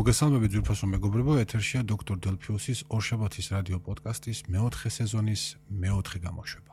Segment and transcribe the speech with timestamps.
[0.00, 6.72] მოგესალმებით ძვირფასო მეგობრებო, ეთერშია დოქტორ დელფიუსის ორშაბათის რადიო პოდკასტის მეოთხე სეზონის მეოთხე გამოშვება.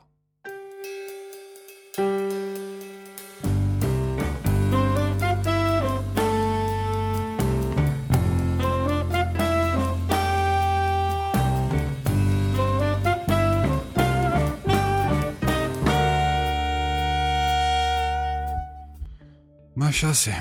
[19.76, 20.36] მაშასე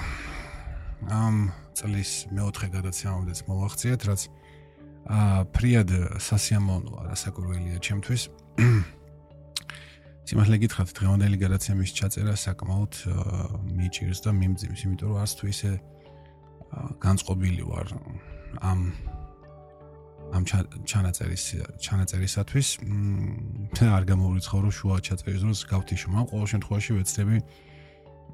[1.12, 4.22] ამ წლის მეოთხე გადაცემამდეც მოვახციეთ, რაც
[5.08, 5.90] აა ფრიად
[6.20, 8.22] სასიამოვნოა, რასაკვირველია ჩემთვის.
[10.28, 12.94] სიმართლე გითხრათ, დღევანდელი გადაცემის ჩაწერა საკმაოდ
[13.78, 15.72] მიჭირს და მიმძიმს, იმიტომ რომ არც თუ ისე
[17.00, 17.88] განწყობილი ვარ
[18.60, 18.80] ამ
[20.36, 20.44] ამ
[20.84, 21.44] ჩანაწერის
[21.80, 22.68] ჩანაწერისათვის.
[22.84, 27.38] მ არ გამოვრიცხავ რომ შუა ჩაწერის დროს გავთიშო, მაგრამ ყოველ შემთხვევაში ვეცდები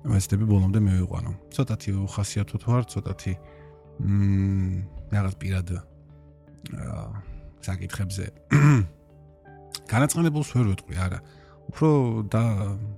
[0.04, 1.32] ვეცდები ბოლომდე მივიყვანო.
[1.56, 3.34] ცოტათი ხასიათოთ ვარ, ცოტათი
[4.04, 7.06] მმ რაღაც პირად აა
[7.64, 8.26] საკითხებზე
[9.94, 11.20] განაცხადებულს ვერ ვეტყვი, არა.
[11.72, 11.90] უფრო
[12.28, 12.44] და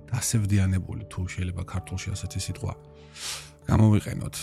[0.09, 2.73] დასევდიანებული თუ შეიძლება ქართულში ასეთი სიტყვა
[3.69, 4.35] გამოვიყენოთ.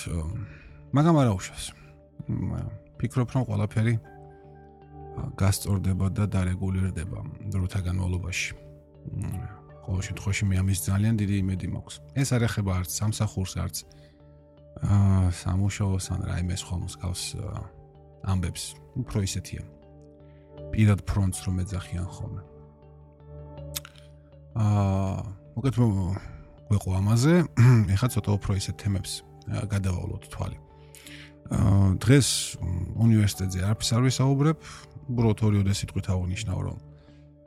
[0.95, 1.67] მაგრამ არა უშავს.
[2.99, 3.95] ფიქრობ რომ ყველაფერი
[5.37, 7.19] გასწორდება და დარეგულირდება
[7.51, 8.55] დროთა განმავლობაში.
[9.83, 11.95] ყოველ შემთხვევაში მე ამის ძალიან დიდი იმედი მაქვს.
[12.23, 13.77] ეს არ ეხება არც სამსახურს, არც
[14.83, 17.23] აა სამუშაოს ან რაიმე სხვა მსგავს
[18.33, 18.65] ამბებს.
[18.93, 19.63] უფრო ისეთია.
[20.73, 22.43] პირად ფრონტს რომ ეძახიან ხოლმე.
[24.57, 25.17] აა
[25.57, 25.75] მოგეთ
[26.69, 27.35] გვეყო ამაზე,
[27.95, 29.13] ეხლა ცოტა უფრო ისეთ თემებს
[29.73, 30.59] გადავალოთ თვალი.
[31.53, 32.29] აა დღეს
[32.97, 34.59] უნივერსიტეტზე არაფერს არ ვისაუბრებ,
[35.13, 36.79] უბრალოდ ორიოდე სიტყვით აღნიშნავ რომ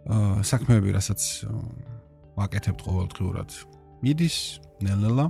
[0.06, 1.22] აა საქმეები რასაც
[2.39, 3.51] ვაკეთებთ ყოველდღიურად.
[4.01, 4.37] მიდის
[4.81, 5.27] ნელ-ნელა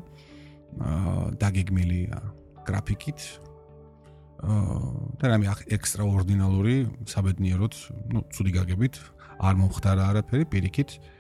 [0.81, 2.01] აა დაგეგმილი
[2.69, 3.21] გრაფიკით
[4.41, 4.77] აა
[5.21, 6.77] და რამე ექსტრაორდინალური
[7.11, 7.75] საბედნიეროდ,
[8.15, 8.95] ну, ცუდი გაგებით,
[9.43, 11.19] არ მომხდარა არაფერი პირიქით აა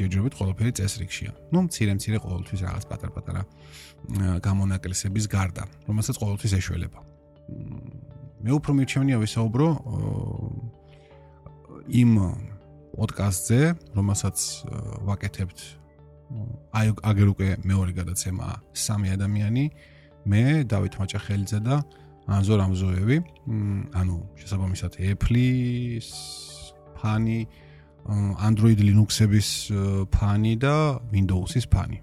[0.00, 1.32] ჯერჯერობით ყოველფერი წესრიგშია.
[1.52, 3.42] ну, მცირე-მცირე ყოველთვის რაღაც პატარ-პატარა
[4.40, 7.00] გამონაკლისების გარდა, რომელსაც ყოველთვის ეშველება.
[8.44, 9.68] მე უფრო მირჩევნია ვისაუბრო
[12.00, 12.10] იმ
[12.99, 13.59] პოდკასტზე,
[13.95, 14.37] რომელსაც
[15.07, 15.59] ვაკეთებთ
[16.77, 19.63] აი აგერ უკვე მეორე გადაცემა სამი ადამიანი,
[20.29, 21.79] მე დავით მაჭახელიძე და
[22.29, 23.17] ანზორ ამზოევი,
[23.97, 26.09] ანუ შესაბამისად Apple-ის
[26.99, 27.39] ფანი,
[28.45, 29.49] Android Linux-ების
[30.13, 30.75] ფანი და
[31.09, 31.97] Windows-ის ფანი.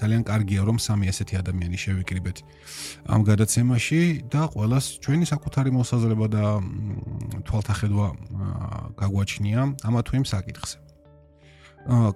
[0.00, 2.38] ძალიან კარგია რომ სამი ასეთი ადამიანი შევიკრიბეთ
[3.14, 4.00] ამ გადაცემაში
[4.32, 6.44] და ყოველას ჩვენი საკუთარი მოსაზრება და
[7.46, 8.06] თვალთახედვა
[8.98, 10.76] გაგვაჩნია ამა თუ იმ საკითხზე.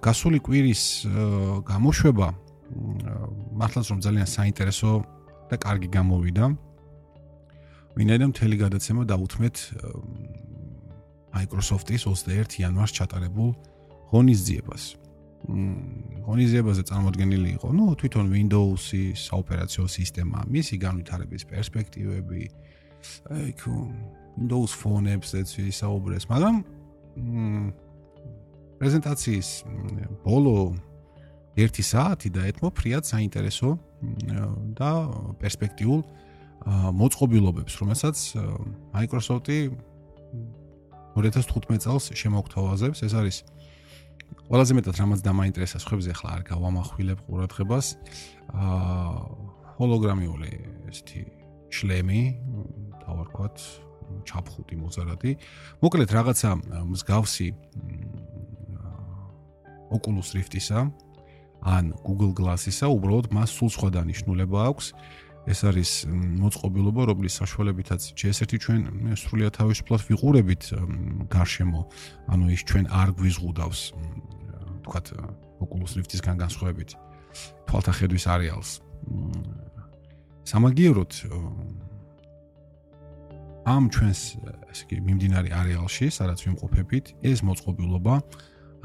[0.03, 0.83] გასული კვირის
[1.71, 2.27] გამოშვება
[3.59, 4.91] მართლაც რომ ძალიან საინტერესო
[5.49, 6.45] და კარგი გამოვიდა.
[7.97, 9.55] ვინაიდან მთელი გადაცემა დაუთმეთ
[11.37, 13.49] Microsoft-ის 21 იანვარს ჩატარებულ
[14.11, 15.06] ღონისძიებას.
[15.45, 22.41] ღონისძიებაზე წარმოადგენილი იყო, ну, თვითონ Windows-ის ოპერაციო სისტემა, მისი განვითარების პერსპექტივები,
[23.31, 23.49] აი,
[24.37, 26.55] Windows Phone-ებზეც ვისაუბრეს, მაგრამ
[28.77, 29.49] პრეზენტაციის
[30.25, 30.57] ბოლო
[31.57, 33.69] 1 საათი და ეთმო ფრიად საინტერესო
[34.77, 34.91] და
[35.41, 36.01] პერსპექტიულ
[36.67, 38.17] მოწყობილობებს, რომელსაც
[38.93, 39.59] Microsoft-ი
[41.17, 43.37] 2015 წელს შემოგთავაზებს, ეს არის
[44.45, 47.87] ყველაზე მეტად რამაც დამაინტერესა სხვებზე ახლა არ გავამახვილებ ყურადღებას.
[48.53, 50.51] აა ჰოლოგრამიული
[50.89, 51.21] ესეთი
[51.69, 52.21] შლემი
[53.03, 53.57] დავარქვათ
[54.25, 55.31] ჩაფხუტი მოზარადი
[55.83, 56.51] მოკლედ რაღაცა
[56.93, 57.47] მსგავსი
[59.87, 60.89] Oculus Rift-ისა
[61.63, 64.85] ან Google Glass-ისა უბრალოდ მას სულ სხვა დანიშნულება აქვს
[65.47, 68.81] ეს არის მოწყობილობა, რომლის საშუალებითაც ჯერ-ერთი ჩვენ
[69.15, 70.63] სრულიად თავისუფლად ვიყურებით
[71.31, 71.81] გარშემო,
[72.27, 73.81] ანუ ის ჩვენ არ გვიზღუდავს
[74.83, 75.07] თქვათ
[75.63, 76.89] Oculus Rift-ისგან განსხვავებით
[77.67, 78.69] თვალთახედვის არეალს.
[80.47, 81.11] სამაგიეროდ
[83.67, 84.21] ამ ჩვენს
[84.71, 88.15] ესე იგი მიმდინარე არეალში, სადაც ვიმყოფებით, ეს მოწყობილობა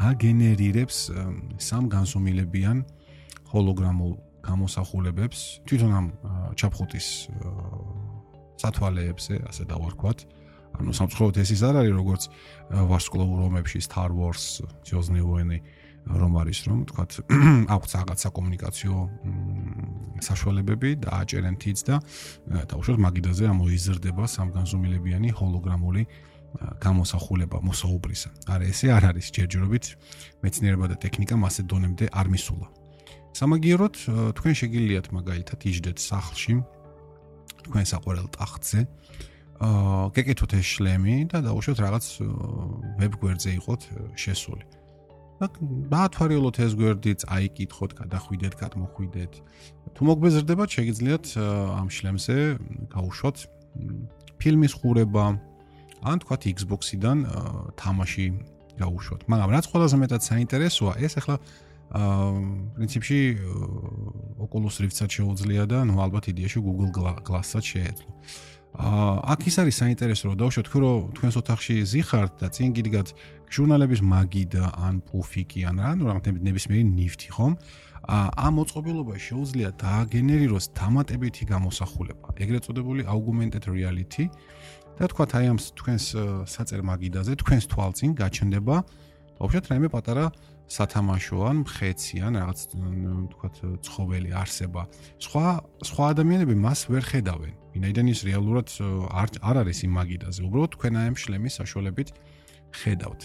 [0.03, 0.99] აგენერირებს
[1.63, 2.83] სამ განსუმილებიან
[3.53, 4.13] ჰოლოგრამულ
[4.48, 6.08] გამოსახულებებს თვითონ ამ
[6.56, 7.08] ჩაფხუტის
[8.58, 10.20] სათვალეებზე, ასე დავარქვათ.
[10.78, 12.24] ანუ სამწუხაროდ ეს ის არ არის როგორც
[12.70, 15.62] ვარსკვლავურ ომებში Star Wars, Звездные войны,
[16.08, 17.12] რომ არის რომ თქვათ
[17.76, 18.96] აქვს რაღაც საკომუნიკაციო
[20.24, 21.96] საშუალებები და აჭერენ თიც და
[22.72, 26.02] დაუშვათ მაგიდაზე ამოიზრდება სამგანზომილებიანი ჰოლოგრამული
[26.80, 28.30] გამოსახულება მოსაუბრისა.
[28.48, 29.86] არა ესე არ არის ჯერჯერობით
[30.42, 32.68] მეცნიერება და ტექნიკა მასე დონემდე არ მისულა.
[33.33, 33.95] სამაგიეროდ
[34.37, 36.55] თქვენ შეგიძლიათ მაგალითად იჯდეთ სახლში
[37.65, 38.81] თქვენ საყვარელ ტახტზე.
[39.63, 42.05] აა გეკეთოთ ეს შლემი და დაუშვათ რაღაც
[43.01, 43.83] ვებ გვერდზე იყოთ
[44.21, 44.65] შესული.
[45.41, 45.49] და
[45.91, 49.33] დაათვალიეროთ ეს გვერდი, წაიკითხოთ, გადახვიდეთ, გადმოხვიდეთ.
[49.97, 51.27] თუ მოგბეზრდებათ, შეგიძლიათ
[51.83, 52.37] ამ შლემზე
[52.95, 53.37] გაუშვოთ
[54.39, 55.25] ფილმის ხურება
[56.07, 57.19] ან თქვათ Xbox-იდან
[57.75, 58.27] თამაში
[58.79, 59.21] გაუშვოთ.
[59.27, 63.21] მაგრამ რაც ყველაზე მეტად საინტერესოა, ეს ახლა აა პრინციპში
[64.41, 66.89] Oculus Rift-საც შეუძლია და ნუ ალბათ იდეაში Google
[67.21, 68.11] Glass-საც შეეძლო.
[68.73, 73.09] აა აქ ის არის საინტერესო რომ დავუშვათ თქვენ რომ თქვენს ოთახში ზიხართ და წინ გიდგათ
[73.53, 77.53] ჟურნალების მაგი და ან პუფიკი ან რა ნუ რაღაც ნებისმიერი ნიფტი ხომ?
[78.09, 84.33] აა ამ მოწყობილობაში შეუძლია დააგენერიროს დამატებითი გამოსახულება, ეგრეთ წოდებული augmented reality
[84.97, 86.05] და თქვათ აი ამ თქვენს
[86.49, 88.77] საწერ მაგიდაზე თქვენს თვალწინ გაჩნდება
[89.37, 90.25] ვაფშე რაიმე პატარა
[90.73, 92.61] სათამაშო ან მხეცი ან რაღაც
[93.33, 94.83] თქვათ ცხოველი არსება.
[95.21, 95.47] სხვა
[95.89, 97.55] სხვა ადამიანები მას ვერ ხედავენ.
[97.77, 98.69] ვინაიდან ის რეალურად
[99.21, 100.41] არ არ არის იმ მაგიდაზე.
[100.49, 102.09] უბრალოდ თქვენ აი ამ შლემის საშუალებით
[102.81, 103.23] ხედავთ.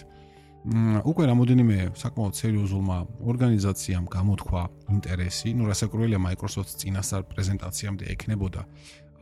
[1.07, 2.97] უკვე რამოდენიმე საკმაოდ სერიოზულმა
[3.31, 4.61] ორგანიზაციამ გამოთქვა
[4.91, 8.61] ინტერესი, ну რასაკვირველია Microsoft-ს წინასწარ პრეზენტაციამდე ექნებოდა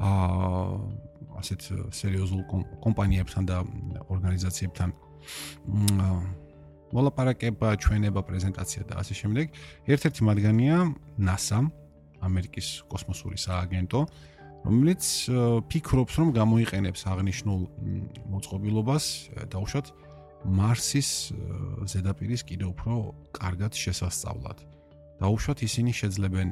[0.01, 0.80] აა
[1.39, 1.62] ასეთ
[1.94, 2.42] სერიოზულ
[2.81, 3.57] კომპანიებთან და
[4.10, 4.89] ორგანიზაციებთან
[6.95, 9.45] მოლაპარაკება, ჩვენება, პრეზენტაცია და ასე შემდეგ.
[9.92, 10.77] ერთ-ერთი მათგანია
[11.19, 11.59] NASA,
[12.24, 14.00] ამერიკის კოსმოსური სააგენტო,
[14.65, 15.03] რომელიც
[15.69, 17.62] ფიქრობს, რომ გამოიყენებს აღნიშნულ
[18.33, 19.03] მოწყობილობას
[19.53, 19.88] დაუშვათ
[20.45, 21.09] მარსის
[21.92, 22.94] ზედაპირის კიდევ უფრო
[23.33, 24.57] კარგად შესასწავლად.
[25.21, 26.47] დაუშვათ ისინი შეძლებენ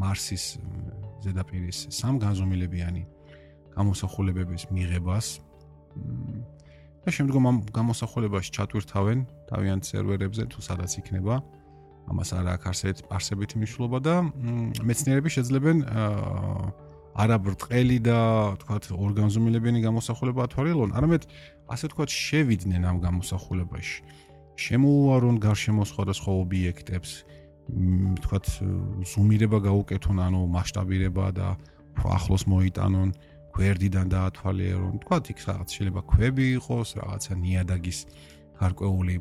[0.00, 0.44] მარსის
[1.24, 3.02] ზედაპირის სამგანზომილებიანი
[3.76, 5.26] გამოსახულებების მიღებას
[7.02, 9.18] და შემდგომ ამ გამოსახულებაში ჩატვირთავენ
[9.50, 11.34] თავიანთ სერვერებზე თუ სადაც იქნება
[12.12, 14.14] ამას არ აქვს არსებეთ არსებითი მნიშვნელობა და
[14.82, 15.76] მეცნიერები შეძლებენ
[17.12, 18.18] არა ბრტყელი და
[18.62, 21.22] თქვათ ორგანიზმილებიანი გამოსახულება ათვალიერონ, არამედ
[21.68, 24.00] ასე თქვათ შევიდნენ ამ გამოსახულებაში.
[24.52, 27.10] შემოუარონ გარშემო სხვადასხვა ობიექტებს,
[28.24, 28.46] თქვათ
[29.12, 31.48] ზუმირება გაუკეთონ, ანუ მასშტაბირება და
[32.00, 33.08] ახლოს მოიტანონ.
[33.56, 34.94] გვერდიდან დაათვალიერონ.
[35.04, 37.98] თქვა იქ რაღაც შეიძლება ქვები იყოს, რაღაცა ნიადაგის
[38.60, 39.16] გარკვეული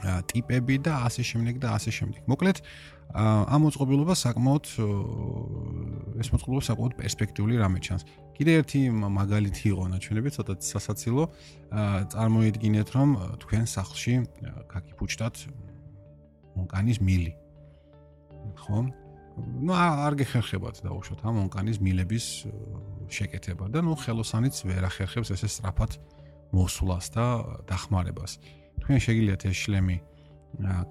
[0.00, 2.22] ტიპები და ასე შემდეგ და ასე შემდეგ.
[2.30, 2.58] მოკლედ
[3.10, 4.64] ამ მოწყობილობა საკმაოდ
[6.22, 8.02] ეს მოწყობილობა საკმაოდ პერსპექტიული რამე ჩანს.
[8.38, 11.24] კიდე ერთი მაგალითი იყო ნაჩვენები, ცოტა სასაცილო.
[12.14, 13.08] წარმოიდგინეთ, რომ
[13.42, 14.14] თქვენ სახლში
[14.72, 15.36] გაკიფუჭდათ
[16.56, 17.32] მონკანის მილი.
[18.62, 18.78] ხო?
[19.39, 22.25] ну არ გეხერხებათ დაუშვათ ამ ონკანის მილების
[23.11, 25.97] შეკეთება და ну ხელოსანიც ვერ ახერხებს ესე სწრაფად
[26.55, 27.25] მოსვლას და
[27.67, 28.39] დახმარებას
[28.83, 29.97] თქვენ შეგიძლიათ ეს შლემი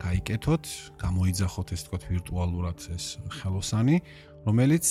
[0.05, 0.65] გაიკეთოთ
[1.01, 3.05] გამოიძახოთ ეს თქო ვირტუალურად ეს
[3.41, 3.97] ხელოსანი
[4.45, 4.87] რომელიც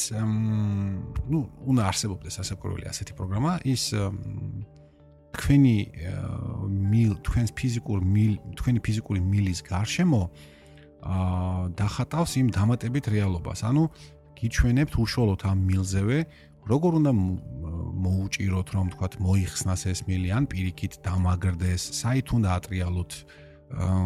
[1.30, 3.94] ну უნდა არსებობდეს ასაკურველი ასეთი პროგრამა ის
[5.34, 5.78] თქვენი
[6.90, 10.52] მილ თქვენს ფიზიკურ მილ თქვენი ფიზიკური მილის გარშემო აა
[11.03, 13.63] დახატავს იმ დამატებით რეალობას.
[13.65, 13.89] ანუ
[14.39, 16.19] გიჩვენებთ უშუალოდ ამ მილზევე,
[16.69, 17.13] როგორ უნდა
[18.05, 23.13] მოუჭიროთ, რომ თქვათ მოიხსნას ეს მილი, ან პირიქით დამაგრდეს, საით უნდა ატრიალოთ
[23.69, 23.97] აა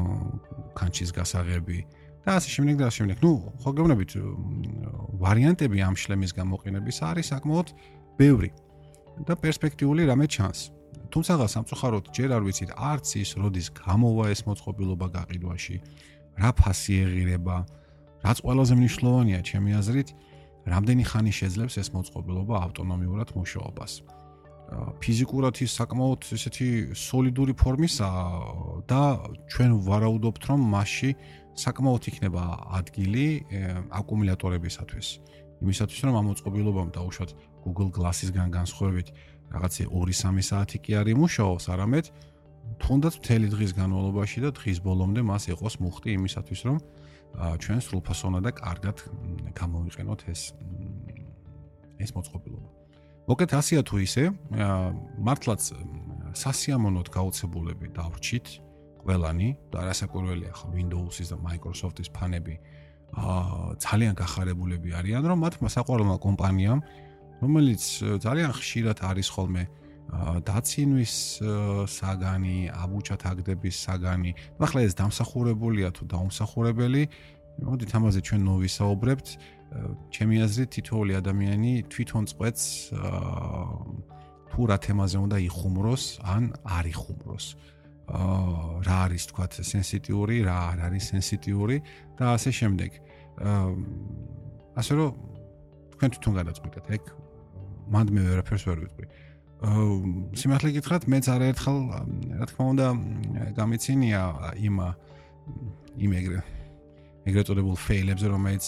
[0.75, 1.79] კანჩის გასაღები
[2.23, 3.19] და ასე შემდეგ და ასე შემდეგ.
[3.23, 4.11] ნუ, ხო გეუბნებით,
[5.23, 7.69] ვარიანტები ამ შლემის გამოყენების არის საკმაოდ
[8.19, 8.50] ბევრი
[9.27, 10.61] და პერსპექტიული რამე ჩანს.
[11.13, 15.77] თუმცა სამწუხაროდ ჯერ არ ვიცით არც ის როდის გამოვა ეს მოწყობილობა გაყიდვაში.
[16.41, 17.56] რა ფასი ეღირება,
[18.22, 20.08] რაც ყველაზე მნიშვნელოვანია ჩემი აზრით,
[20.62, 23.93] რამდენი ხანი შეძლებს ეს მოწყობილობა ავტონომიურად მუშაობას.
[24.72, 28.24] ფიზიკურად ის საკმაოდ ესეთი სოლიდური ფორმისაა
[28.89, 29.03] და
[29.53, 31.10] ჩვენ ვარაუდობთ, რომ მასში
[31.53, 32.43] საკმაოდ იქნება
[32.81, 33.27] ადგილი
[33.93, 35.08] აკუმულატორებისათვის.
[35.62, 37.31] იმისათვის, რომ ამ მოწყობილობამ დაუშვათ
[37.62, 39.08] Google Glass-ისგან განსხვავებით,
[39.53, 42.05] რაღაცე 2-3 საათი კი არ იმუშაოს, არამედ
[42.82, 46.76] თუნდაც მთელი დღის განმავლობაში და დღის ბოლომდე მას იყოს მუხტი იმისათვის, რომ
[47.62, 48.96] ჩვენ სრულფასონა და კარგად
[49.56, 50.42] გამოვიყენოთ ეს
[52.02, 52.69] ეს მოწყობილობა.
[53.31, 54.24] მოკეთ ასია თუ ისე,
[55.22, 55.62] მართლაც
[56.34, 58.46] სასიამოვნოდ გაუცებულები დავრჩით
[59.06, 62.54] ყველანი და არასაკურველია ხო Windows-ის და Microsoft-ის ფანები
[63.12, 66.81] აა ძალიან გახარებულები არიან, რომ მათ საყვარელმა კომპანიამ,
[67.44, 67.82] რომელიც
[68.24, 69.62] ძალიან ხშირად არის ხოლმე
[70.12, 71.14] დაცინვის
[71.88, 74.32] საგანი, აბუჩათ აგდების საგანი.
[74.60, 77.02] ახლა ეს დამსახურებულია თუ დაუმსახურებელი,
[77.64, 79.28] მოდით ამაზე ჩვენ ნოვისაუბრებთ.
[80.12, 82.64] ჩემი აზრით თითოეული ადამიანი თვითონ წყვეტს
[84.52, 87.46] თუ რა თემაზე უნდა იხუმროს, ან არ იხუმროს.
[88.12, 91.76] აა რა არის თქვა სენსიტიური, რა არ არის სენსიტიური
[92.20, 92.90] და ასე შემდეგ.
[93.40, 93.69] აა
[94.76, 95.10] ასე რომ
[95.96, 97.02] თქვენ თვითონ გადაწყვეტეთ, ეგ
[97.88, 99.06] მანდ მე ვერაფერს ვერ ვიტყვი.
[99.08, 99.31] აა
[99.62, 101.78] სიმართლე გითხრათ, მეც არაერთხელ
[102.40, 102.86] რა თქმა უნდა
[103.54, 104.20] გამიცინია
[104.58, 104.76] იმ
[106.02, 106.40] იმ ეგრე
[107.22, 108.66] ეგრეთ წოდებულ ფეილებზე, რომელიც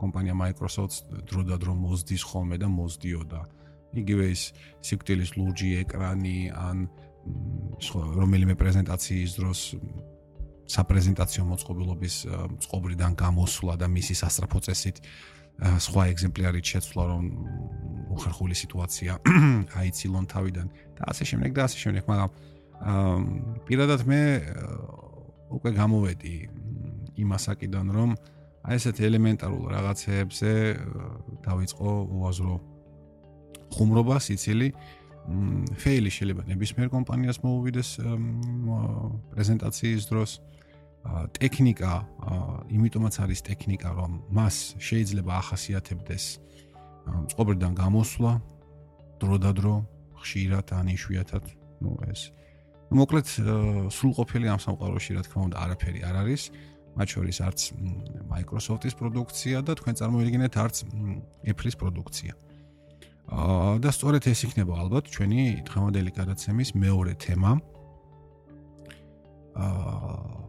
[0.00, 3.40] კომპანია Microsoft დრო და დრო მოსდის ხოლმე და მოსდიოდა.
[3.94, 4.42] იგივე ის
[4.80, 6.88] სიკვდილის ლურჯი ეკრანი ან
[7.92, 9.60] რომელიმე პრეზენტაციის დროს
[10.64, 12.14] საპრეზენტაციო მოწყობილობის
[12.64, 14.96] წყობრიდან გამოსვლა და მისი სასწრაფო წესით
[15.62, 17.24] სხვა ეგზემპლარით შეცვლა რომ
[18.14, 19.12] უხერხული სიტუაცია
[19.80, 20.66] აიცილონ თავიდან.
[20.98, 22.30] და ასე შემდეგ და ასე შემდეგ მაგრამ
[23.66, 24.22] პირადად მე
[25.54, 26.36] უკვე გამოვედი
[27.22, 28.10] იმასაკიდან რომ
[28.64, 30.52] აი ესეთ ელემენტარულ რაღაცეებზე
[31.46, 32.54] დავიწყო უაზრო
[33.74, 34.68] ხუმრობა სიცილი
[35.80, 37.90] ფეილი შეიძლება ნებისმიერ კომპანიას მოუვიდეს
[39.34, 40.30] პრეზენტაციის დროს
[41.04, 41.92] ტექნიკა
[42.72, 46.24] იმიტომაც არის ტექნიკა რომ მას შეიძლება ახასიათებდეს
[47.32, 48.32] წყობრიდან გამოსვლა
[49.20, 49.74] დრო და დრო
[50.24, 51.44] ხშირად ან იშვიათად
[51.84, 52.32] ნუ ეს.
[52.94, 53.26] მოკლედ
[53.92, 56.42] სრულყოფილი ამ სამყაროში რა თქმა უნდა არაფერი არ არის.
[56.94, 57.60] მათ შორის არც
[58.30, 60.76] Microsoft-ის პროდუქცია და თქვენ წარმოიდგინეთ არც
[61.50, 62.32] Apple-ის პროდუქცია.
[63.34, 67.52] აა და სწორედ ეს იქნება ალბათ ჩვენი დღევანდელი გადაცემის მეორე თემა.
[69.58, 70.43] აა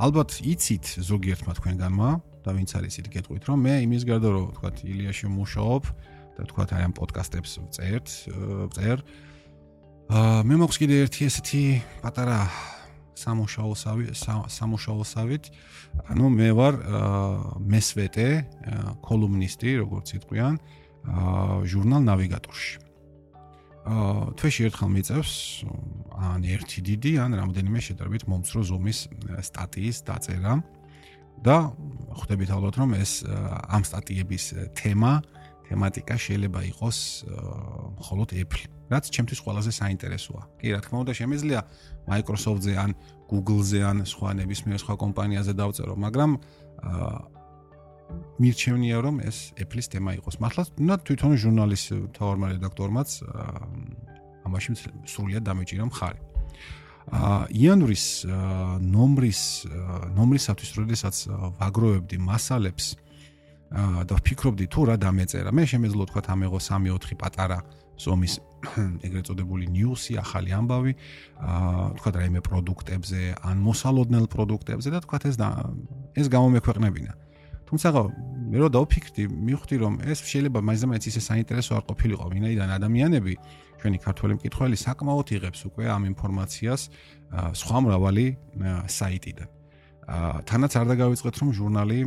[0.00, 2.10] ალბათ იცით ზოგიერთმა თქვენგანმა
[2.42, 5.82] და ვინც არის იცით გეტყვით რომ მე იმის გარდა რომ თქვა ილიაში მუშაობ
[6.36, 8.06] და თქვა აი ამ პოდკასტებს წერთ
[8.72, 8.98] წერ
[10.12, 11.64] აა მე მოხს კიდე ერთი ესეთი
[12.02, 12.38] პატარა
[13.22, 14.04] სამუშაოსავი
[14.50, 15.44] სამუშაოსავით
[16.10, 16.74] ანუ მე ვარ
[17.62, 18.28] მესვეტე
[19.04, 20.54] კოლუმნისტი როგორც იტყვიან
[21.06, 22.81] აა ჟურნალ ნავიგატორში
[23.82, 25.32] აა თვეში ერთხელ მიწევს
[26.14, 28.98] ან ერთი დიდი ან რამოდენიმე შედარებით მომცრო ზომის
[29.42, 30.54] სტატიის დაწერა.
[31.42, 31.74] და
[32.14, 34.44] ხვდებით ალბათ რომ ეს ამ სტატიების
[34.78, 35.12] თემა
[35.66, 36.98] თემატიკა შეიძლება იყოს
[37.98, 38.62] მხოლოდ Apple
[38.92, 40.42] რაც ჩემთვის ყველაზე საინტერესოა.
[40.62, 41.60] კი რა თქმა უნდა შემიძლია
[42.06, 42.90] Microsoft-ზე ან
[43.26, 46.30] Google-ზე ან სხვა ნებისმიერ სხვა კომპანიაზე დავწერო მაგრამ
[48.42, 50.34] მირჩევნია რომ ეს Apple-ის თემა იყოს.
[50.42, 51.82] მართლა უნდა თვითონ ჟურნალის
[52.16, 53.08] თავარმა რედაქტორმაც
[54.46, 54.70] ამაში
[55.06, 56.20] სრულიად დამეჭირა მხარი.
[57.10, 58.04] აა იანვრის
[58.82, 59.40] ნომრის
[60.16, 61.16] ნომრისათვის როდესაც
[61.58, 62.86] ვაგროვებდი მასალებს
[63.72, 65.50] და ვფიქრობდი თუ რა დამეწერა.
[65.50, 67.58] მე შემეძლო თქვა ამეღო 3-4 პატარა
[67.98, 68.34] ზომის
[69.06, 70.92] ეგრეთ წოდებული ნიუსი, ახალი ამბავი,
[71.42, 75.36] აა თქვა რაიმე პროდუქტებზე, ან მოსალოდნელ პროდუქტებზე და თქვა ეს
[76.20, 77.12] ეს გამომექვეყნებინა.
[77.72, 77.88] თუმცა
[78.52, 83.32] მე რო დავფიქრდი, მივხვდი რომ ეს შეიძლება მაინც ისე საინტერესო არ ყოფილიყო, ვინაიდან ადამიანები
[83.80, 86.82] ჩვენი ქართველი მკითხველი საკმაოდ იღებს უკვე ამ ინფორმაციას
[87.32, 88.26] სხვა მრავალი
[88.92, 89.48] საიტიდან.
[90.44, 91.98] თანაც არ დაგავიწყეთ რომ ჟურნალი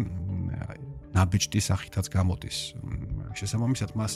[1.17, 2.57] ნაბიჯდი სახითაც გამოდის.
[3.33, 4.13] შესაბამისად მას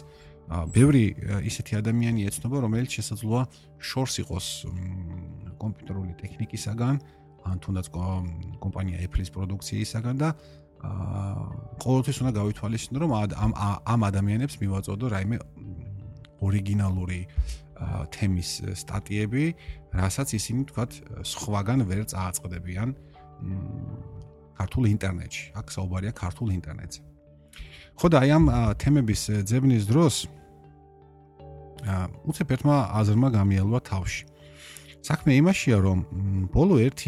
[0.70, 1.04] ბევრი
[1.50, 3.42] ისეთი ადამიანი ეცნობა, რომელიც შესაძლოა
[3.82, 4.46] შორს იყოს
[5.58, 6.96] კომპიუტერული ტექნიკისაგან,
[7.50, 7.88] ან თუნდაც
[8.62, 10.30] კომპანია Apple-ის პროდუქციისაგან და
[10.80, 13.52] აა ყოველთვის უნდა გავითვალისწინო რომ ამ
[13.94, 15.38] ამ ადამიანებს მივაწოდო რაიმე
[16.40, 17.22] ორიგინალური
[18.12, 19.44] თემის სტატიები,
[19.96, 20.92] რასაც ისინი თქვათ
[21.24, 22.90] სხვაგან ვერ წააწყდებიან
[24.60, 25.44] ქართულ ინტერნეტში.
[25.56, 27.00] აქ საუბარია ქართულ ინტერნეტზე.
[28.00, 28.46] ხო და აი ამ
[28.80, 30.16] თემების ძებნის დროს
[31.88, 34.24] აა უცებ ერთმა აზრმა გამიალვა თავში.
[35.00, 36.00] საქმე იმაშია რომ
[36.52, 37.00] ბოლო 1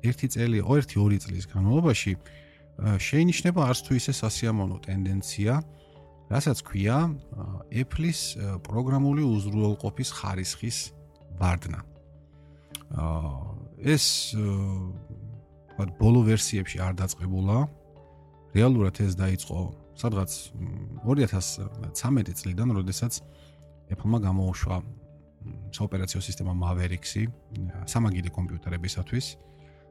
[0.00, 2.16] 1 წელი, 1-2 წლის განმავლობაში
[2.80, 5.52] შეინიშნება არც თუ ისე სასიამოვნო ტენდენცია,
[6.30, 6.98] რასაც ქვია
[7.68, 8.20] Apple-ის
[8.64, 10.78] პროგრამული უზრუნველყოფის ხარისხის
[11.40, 11.80] ვარდნა.
[12.96, 17.58] აა ეს ვთქვათ, ბოლო ვერსიებში არ დაწყებულა.
[18.54, 19.58] რეალურად ეს დაიწყო
[20.00, 20.30] სადღაც
[21.04, 23.12] 2013 წლიდან, როდესაც
[23.92, 24.76] Apple-მა გამოუშვა
[25.76, 27.28] საოპერაციო სისტემა Maverick-ი
[27.86, 29.26] სამაგიდე კომპიუტერებისათვის.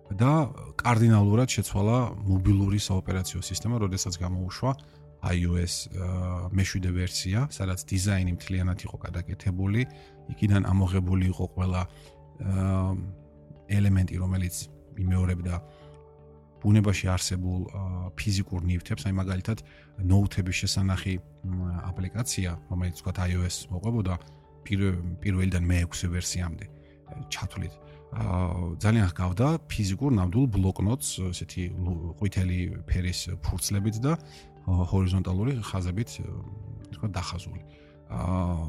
[0.09, 0.31] და
[0.79, 4.71] კარდინალურად შეცვალა მობილური საოპერაციო სისტემა, როდესაც გამოუშვა
[5.19, 5.73] iOS
[6.55, 9.81] მეშვიდე ვერსია, სადაც დიზაინი მთლიანად იყო გადაკეთებული,
[10.33, 11.81] იქიდან ამოღებული იყო ყველა
[13.69, 14.55] ელემენტი, რომელიც
[14.99, 15.55] იმეორებდა
[16.59, 17.59] ბუნებაში არსებულ
[18.19, 19.59] ფიზიკურ ნივთებს, აი მაგალითად
[20.09, 21.13] ნოუთების შესანახი
[21.91, 24.13] აპლიკაცია, რომელიც თქვა iOS მოყვებოდა
[25.23, 26.65] პირველიდან მე-6 ვერსიამდე
[27.31, 27.73] ჩათვლით.
[28.09, 31.63] ძალიან ჰგავდა ფიზიკურ ნამდვილ ბლოკნოტს, ესეთი
[32.17, 34.17] ყვითელი ფერის ფურცლებით და
[34.65, 36.09] ჰორიზონტალური ხაზებით,
[36.97, 37.61] თქვა დახაზული.
[38.09, 38.65] აა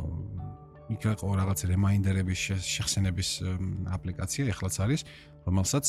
[0.90, 3.28] იქ იყო რაღაც რემაინდერების შეხსენების
[3.94, 5.00] აპლიკაცია, ეხლაც არის,
[5.46, 5.86] რომელსაც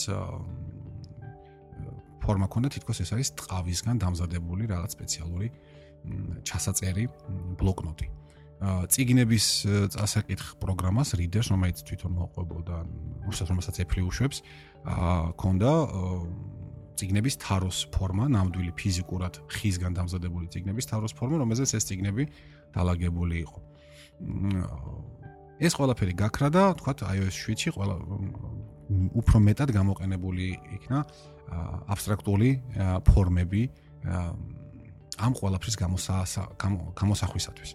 [2.22, 5.50] ფორმა ქონდა თითქოს ეს არის ტყავისგან დამზადებული რაღაც სპეციალური
[6.46, 7.06] ჩასაწერი
[7.58, 8.21] ბლოკნოტი.
[8.62, 9.46] ციგნების
[9.90, 12.76] წასაკითხ პროგრამას readers, რომელიც თვითონ მოყვებოდა,
[13.50, 14.38] რომელსაც Apple უშვებს,
[14.86, 15.72] აა ქონდა
[17.02, 22.24] ციგნების თაროს ფორმა, ნამდვილი ფიზიკურად ხისგან დამზადებული ციგნების თაროს ფორმა, რომელზეც ეს ციგნები
[22.78, 23.60] დალაგებული იყო.
[25.62, 27.96] ეს ყველაფერი გაქრა და თქვა iOS 7-ში ყველა
[29.18, 30.46] უფრო მეტად გამოყენებული
[30.78, 31.00] იქნა
[31.94, 32.50] აბსტრაქტული
[33.10, 33.62] ფორმები
[35.22, 35.76] ამ ყველაფრის
[37.02, 37.72] გამოსახვისათვის.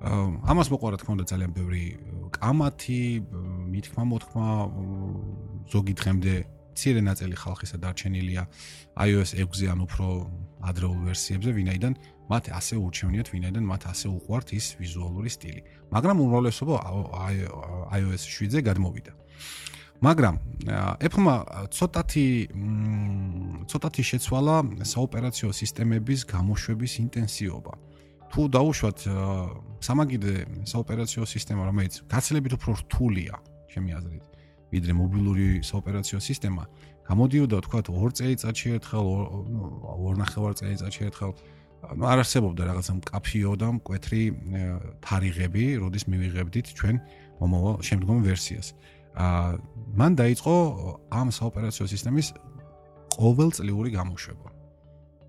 [0.00, 1.84] ამას მოყარა თქმა უნდა ძალიან ბევრი
[2.32, 3.20] კამათი,
[3.68, 4.48] მithქმა მოთქმა
[5.68, 6.34] ზოგი დღემდე
[6.72, 8.42] ცირე ნაწილი ხალხისა დარჩენილია
[8.96, 10.06] iOS 6-ზე ან უფრო
[10.64, 11.92] ადრეულ ვერსიებზე, ვინაიდან
[12.32, 15.60] მათ ასე ურჩევნიათ, ვინაიდან მათ ასე უყვართ ის ვიზუალური სტილი.
[15.92, 16.76] მაგრამ უმრავლესობა
[18.00, 19.12] iOS 7-ზე გადმოვიდა.
[20.00, 20.34] მაგრამ
[21.04, 21.34] Apple-მა
[21.76, 22.26] ცოტათი
[23.68, 27.72] ცოტათი შეცვალა საოპერაციო სისტემების გამოშვების ინტენსივობა.
[28.30, 28.98] თუ დაუშვათ
[29.82, 30.34] სამაგიდე
[30.70, 33.34] საოპერაციო სისტემა, რომელიც გაცილებით უფრო რთულია,
[33.74, 34.24] ჩემი აზრით,
[34.70, 36.62] ვიდრე მობილური საოპერაციო სისტემა,
[37.10, 39.06] გამოდიოდა თქვა 2 წელიწადში ერთხელ,
[39.98, 41.32] 2.5 წელიწადში ერთხელ
[41.96, 44.22] ну არარსებობდა რაღაცა მკაფიო და მკვეთრი
[45.00, 46.96] თარიღები, როდის მივიღებდით ჩვენ
[47.40, 48.68] მომავალ შემდგომ ვერსიას.
[49.16, 49.58] აა
[49.96, 50.54] მან დაიწყო
[51.08, 52.28] ამ საოპერაციო სისტემის
[53.16, 54.59] ყოველწლიური გამოშვება.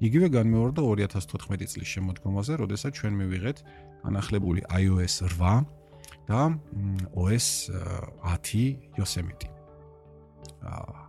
[0.01, 3.57] იგივე განმეორდა 2014 წლის შემოდგომაზე, როდესაც ჩვენ მივიღეთ
[4.01, 5.65] განახლებული iOS 8
[6.25, 6.41] და
[7.13, 7.47] OS
[8.25, 9.47] 10 Yosemite.
[10.61, 11.01] აა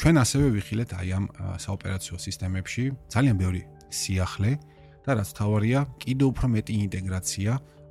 [0.00, 1.24] ჩვენ ასევე ვიხილეთ აი ამ
[1.60, 3.62] საოპერაციო სისტემებში ძალიან ბევრი
[3.92, 4.56] სიახლე
[5.04, 7.50] და რაც თავარია, კიდევ უფრო მეტი ინტეგრაცია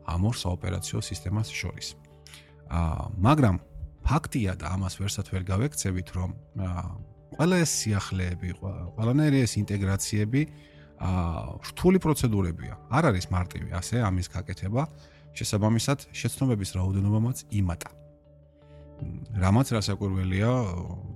[0.10, 1.88] ამ ორ საოპერაციო სისტემას შორის.
[2.74, 3.56] აა მაგრამ
[4.02, 6.86] ფაქტია და ამას ვერსად ვერ გავექცევით, რომ აა
[7.36, 8.50] ყველა ეს სიახლეები,
[8.98, 10.42] ყველანაირი ეს ინტეგრაციები
[11.00, 12.74] აა რთული პროცედურებია.
[12.92, 14.84] არ არის მარტივი ასე ამის გაკეთება.
[15.38, 17.90] შესაბამისად, შეცნობების რაოდენობამაც იმატა.
[19.40, 20.52] რამაც რასაკვირველია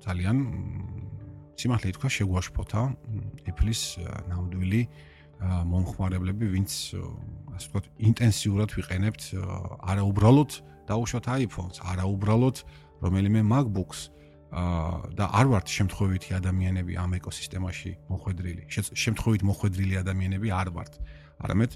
[0.06, 0.38] ძალიან
[1.60, 2.82] სიმართლე ითქვა შეგვაშფოთა
[3.50, 3.82] Apple-ის
[4.32, 4.82] ნამდვილი
[5.44, 6.72] მომხმარებლები, ვინც
[7.54, 9.22] ასე ვთქვათ, ინტენსიურად ვიყენებთ
[9.84, 10.52] არა უბრალოდ
[10.88, 12.58] დაუშვათ iPhone-ს, არა უბრალოდ
[13.04, 14.00] რომელიმე MacBook-ს
[14.54, 18.64] და არ ვართ შემთხვევითი ადამიანები ამ ეკოსისტემაში მოხვედრილი.
[18.70, 20.94] შემთხვევით მოხვედრილი ადამიანები არ ვართ.
[21.42, 21.72] არამედ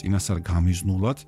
[0.00, 1.18] წინასწარ გამიზნულად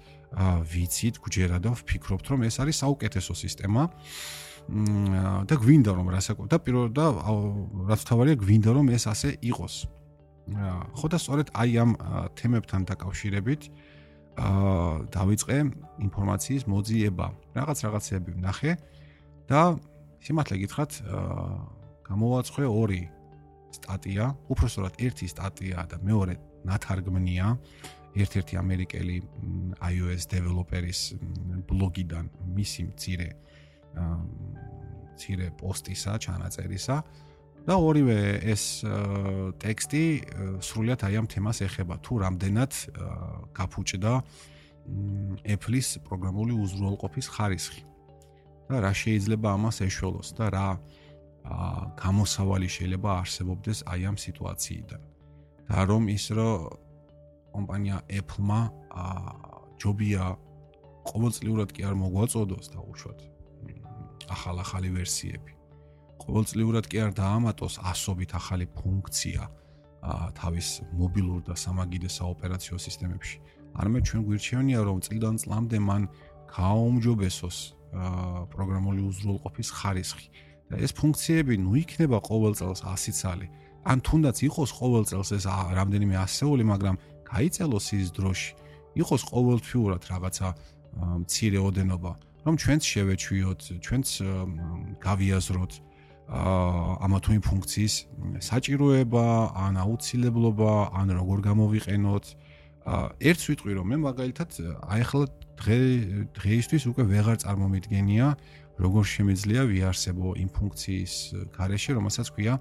[0.72, 3.82] ვიცით, გჯერა და ვფიქრობთ, რომ ეს არის საუკეთესო სისტემა.
[5.48, 7.06] და გვინდა რომ რასაკო და პირველ და
[7.88, 9.88] რაც თავარია გვინდა რომ ეს ასე იყოს.
[10.92, 11.90] ხო და სწორედ აი ამ
[12.36, 13.62] თემებთან დაკავშირებით
[14.36, 15.56] აა დავიწყე
[16.04, 17.26] ინფორმაციის მოძიება.
[17.56, 18.72] რაღაც რაღაცეები ვნახე
[19.48, 19.60] და
[20.24, 20.92] სიმართლე გითხრათ,
[22.08, 23.02] გამოვაცხე ორი
[23.74, 27.46] სტატია, უпроსტორად ერთი სტატია და მეორე ნათარგმნია.
[28.18, 29.16] ერთ-ერთი ამერიკელი
[29.78, 31.00] iOS დეველოპერის
[31.68, 32.24] ბლოგიდან
[32.56, 33.28] მისი მცირე
[35.14, 36.96] მცირე პოსტისა, ჩანაწერისა.
[37.68, 38.80] და ორივე ეს
[39.60, 40.04] ტექსტი
[40.64, 42.72] სრულიად აი ამ თემას ეხება, თუ რამდენად
[43.52, 44.12] გაფუჭდა
[45.44, 47.87] Apple-ის პროგრამული უზრუნველყოფის ხარისხი.
[48.68, 50.68] და რა შეიძლება ამას ეშველოს და რა
[51.98, 55.02] გამოსავალი შეიძლება არსებობდეს აი ამ სიტუაციიდან.
[55.68, 56.68] და რომ ის რომ
[57.52, 58.60] კომპანია Apple-მა
[59.80, 60.24] ჯობია
[61.08, 63.20] ყოველწლიურად კი არ მოგვაწოდოს და უშუალოდ
[64.28, 65.52] ახალ-ახალი ვერსიები.
[66.20, 69.42] ყოველწლიურად კი არ დაამატოს ასობით ახალი ფუნქცია
[70.36, 70.68] თავის
[71.00, 73.38] მობილურ და სამაგიდე საოპერაციო სისტემებში.
[73.80, 76.02] არამედ ჩვენ გვირჩევნია რომ წლიდან წლამდე მან
[76.52, 77.58] გააუმჯობესოს
[78.52, 80.28] პროგრამული უზრუნველყოფის ხარისხი.
[80.68, 83.46] და ეს ფუნქციები ნუ იქნება ყოველ წელს 100 წელი.
[83.88, 88.52] ან თუნდაც იყოს ყოველ წელს ეს რამდენიმე ასეული, მაგრამ გაიწელოს ის დროში.
[89.00, 90.48] იყოს ყოველთვიურად რაღაცა
[91.24, 92.12] მცირე ოდენობა.
[92.44, 94.08] რომ ჩვენც შევეჩვიოთ, ჩვენც
[95.00, 95.72] გავიაზროთ
[96.28, 97.94] ამა თუ იმ ფუნქციის
[98.44, 102.24] საჭიროება, ან აუცილებლობა, ან როგორ გამოვიყენოთ.
[103.20, 104.50] ერთს ვიტყვი რომ მე მაგალითად
[104.88, 105.24] აი ახლა
[105.58, 105.78] დღე
[106.38, 108.26] დღეისთვის უკვე ვეღარ წარმომიდგენია
[108.78, 111.14] როგორ შემიძლია ვიარსებო იმ ფუნქციის
[111.56, 112.54] გარეშე, რომელსაც ქვია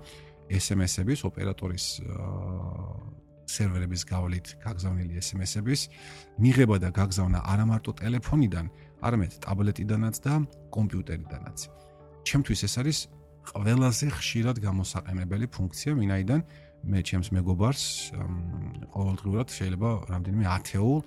[0.49, 1.85] SMS-ების ოპერატორის
[3.47, 5.81] სერვერების გავლით გაგზავნილი SMS-ების
[6.41, 8.65] მიღება და გაგზავნა არა მარტო ტელეფონიდან,
[9.07, 10.33] არამედ ტაბლეტიდანაც და
[10.73, 11.57] კომპიუტერიდანაც.
[12.27, 12.97] ჩემთვის ეს არის
[13.47, 16.41] ყველაზე ხშირად გამოსაყენებელი ფუნქცია, ვინაიდან
[16.91, 17.83] მე ჩემს მეგობარს
[18.91, 20.99] ყოველდღურად შეიძლება რამდენიმე ათეულ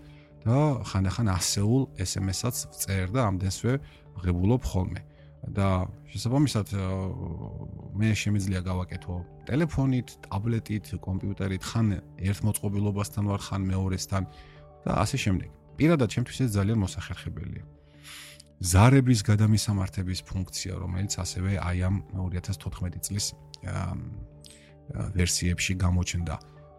[0.44, 3.72] და ხანდახან ასეულ SMS-აც წერდა ამდენსვე
[4.24, 5.02] ღებულობ ხოლმე.
[5.40, 6.68] და შესაბამისად
[7.96, 9.14] მე შემიძლია გავაკეთო
[9.48, 11.86] ტელეფონით, ტაბლეტით, კომპიუტერით, ხან
[12.20, 14.22] ერთ მოწყობილობასთან ვარ, ხან მეორესთან
[14.84, 15.48] და ასე შემდეგ.
[15.80, 17.64] პირადად ჩემთვის ეს ძალიან მოსახერხებელია.
[18.60, 23.26] ზარების გადამისამართების ფუნქცია, რომელიც ასევე აი ამ 2014 წლის
[25.16, 26.34] ვერსიებში გამოჩნდა.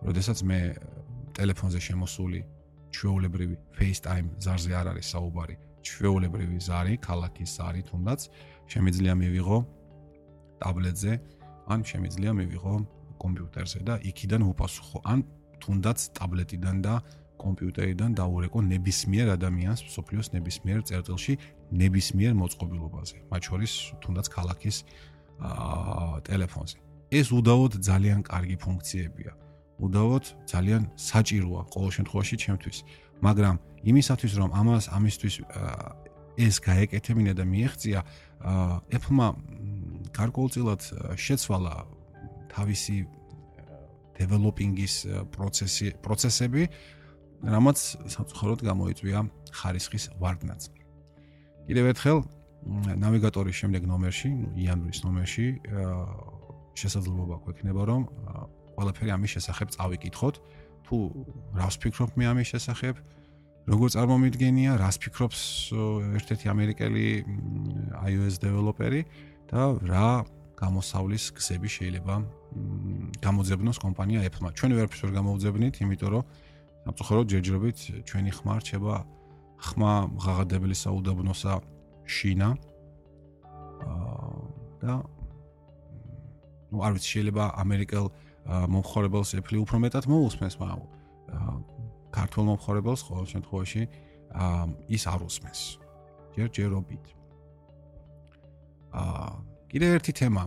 [0.06, 0.60] როდესაც მე
[1.34, 2.46] ტელეფონზე შემოსული
[2.96, 5.56] ჩვეულებრივი FaceTime ზარზე არ არის საუბარი,
[5.88, 8.20] ჩვეულებრივი ზარი, ქალაქის ზარი თუნდაც
[8.72, 9.58] შემიძლია მივიღო
[10.62, 11.14] ტაბლეტზე,
[11.74, 12.74] ან შემიძლია მივიღო
[13.24, 15.20] კომპიუტერზე და იქიდან უპასუხო, ან
[15.62, 16.94] თუნდაც ტაბლეტიდან და
[17.42, 21.34] კომპიუტერიდან დაურეკო ნებისმიერ ადამიანს სოფლიოს ნებისმიერ წერტილში
[21.82, 23.72] ნებისმიერ მოწყობილობაზე, მათ შორის
[24.04, 24.78] თუნდაც ქალაქის
[25.42, 26.78] აა ტელეფონზე.
[27.12, 29.32] ეს უდავოდ ძალიან კარგი ფუნქციებია.
[29.82, 32.78] უდავოდ ძალიან საჭიროა ყოველ შემთხვევაში ჩემთვის.
[33.22, 33.56] მაგრამ
[33.92, 35.36] იმისათვის რომ ამას ამისთვის
[36.38, 38.00] ეს გაეკეთებინა და მიეღწია
[38.96, 39.28] Apple-მა
[40.18, 40.82] გარკვეულწილად
[41.18, 41.76] შეცვალა
[42.54, 42.98] თავისი
[44.18, 44.94] developing-ის
[45.34, 46.64] პროცესი პროცესები
[47.42, 47.78] რამაც
[48.14, 50.62] სამწუხაროდ გამოიწვია ხარისხის ვარდნაც.
[51.66, 52.18] კიდევ ერთხელ
[53.02, 54.30] ნავიგატორის შემდეგ ნომერში,
[54.62, 55.48] იანვრის ნომერში
[56.78, 58.02] შესაძლებლობა გვექნება რომ
[58.76, 60.36] ყველაფერი ამის შესახებ წავიკითხოთ.
[60.86, 60.96] თუ
[61.56, 62.96] რას ფიქრობ მე ამის შესახებ?
[63.70, 65.42] როგორ წარმომიდგენია, რას ფიქრობს
[66.18, 67.06] ერთ-ერთი ამერიკელი
[68.10, 69.02] iOS დეველოპერი
[69.52, 70.10] და რა
[70.58, 72.16] გამოსავლის გზები შეიძლება
[73.22, 74.50] გამოძებნოს კომპანია Apple-მა.
[74.58, 76.24] ჩვენ ვერაფერს ვერ გამოუძებნით, იმიტომ რომ
[76.86, 77.78] სამწუხაროდ ჯერჯერობით
[78.10, 78.96] ჩვენი ხმა რჩება
[79.62, 81.54] ხმა ღაღადებელი საუდაბნოსა
[82.10, 82.50] შინა.
[83.82, 84.22] აა
[84.82, 84.94] და
[86.72, 88.06] ну, არ ვიცი, შეიძლება ამერიკელ
[88.46, 90.82] მომხმარებელს ეფლი უფრო მეტად მოусმენს, მაგრამ
[92.12, 93.84] ქართულ მომხმარებელს ყოველ შემთხვევაში
[94.92, 95.62] ის არ უსმენს.
[96.36, 97.06] ჯერჯერობით.
[98.92, 99.32] აა
[99.72, 100.44] კიდე ერთი თემა.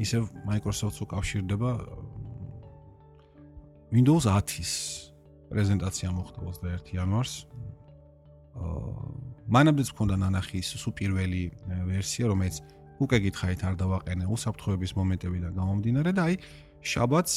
[0.00, 1.70] ისე Microsoft-ს უკავშირდება
[3.90, 4.72] Windows 10-ის
[5.50, 7.34] პრეზენტაცია მოხდა 21 იანვარს.
[8.54, 11.42] აა მანამდეც მქონდა ნანახი ის სუ პირველი
[11.90, 12.62] ვერსია, რომელიც
[13.00, 16.34] უკვე გითხარით არ დავაყენე უსაფრთხოების მომენტებიდან გამომდინარე და აი
[16.80, 17.34] შაბათს